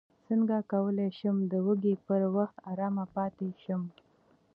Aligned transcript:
څنګه 0.27 0.57
کولی 0.71 1.09
شم 1.17 1.37
د 1.51 1.53
وږي 1.65 1.95
پر 2.05 2.21
وخت 2.35 2.57
ارام 2.71 2.95
پاتې 3.15 3.47
شم 3.63 3.81